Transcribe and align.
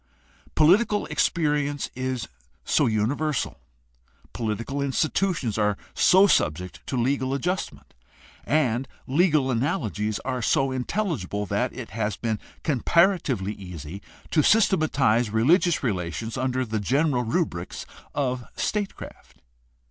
Political 0.55 1.05
experi 1.11 1.67
ence 1.69 1.91
is 1.93 2.27
so 2.65 2.87
universal, 2.87 3.59
political 4.33 4.81
institutions 4.81 5.59
are 5.59 5.77
so 5.93 6.25
subject 6.25 6.79
to 6.87 6.97
legal 6.97 7.35
adjustment, 7.35 7.93
and 8.43 8.87
legal 9.05 9.51
analogies 9.51 10.17
are 10.25 10.41
so 10.41 10.71
intelligible, 10.71 11.45
that 11.45 11.71
it 11.71 11.91
has 11.91 12.15
been 12.17 12.39
comparatively 12.63 13.53
easy 13.53 14.01
to 14.31 14.41
systematize 14.41 15.29
religious 15.29 15.83
relations 15.83 16.35
under 16.35 16.65
the 16.65 16.79
general 16.79 17.21
rubrics 17.21 17.85
of 18.15 18.47
statecraft. 18.55 19.43